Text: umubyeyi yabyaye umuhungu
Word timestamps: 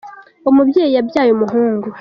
umubyeyi 0.49 0.91
yabyaye 0.97 1.31
umuhungu 1.33 1.87